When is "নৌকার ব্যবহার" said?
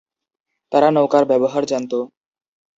0.91-1.63